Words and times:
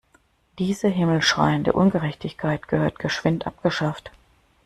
Diese 0.57 0.87
himmelschreiende 0.87 1.73
Ungerechtigkeit 1.73 2.67
gehört 2.67 2.97
geschwind 2.97 3.45
abgeschafft. 3.45 4.09